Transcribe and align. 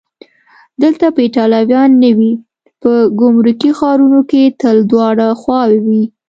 دلته 0.81 1.05
به 1.13 1.19
ایټالویان 1.23 1.89
نه 2.03 2.11
وي؟ 2.17 2.31
په 2.81 2.91
ګمرکي 3.19 3.71
ښارونو 3.77 4.21
کې 4.29 4.41
تل 4.61 4.77
دواړه 4.91 5.27
خواوې 5.41 5.79
وي. 5.85 6.03